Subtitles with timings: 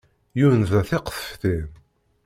[0.39, 1.67] Yunda tiqeftin.